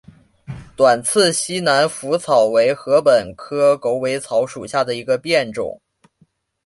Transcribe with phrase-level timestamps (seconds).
[0.75, 5.79] 短刺西南莩草为禾本科狗尾草属下的一个变种。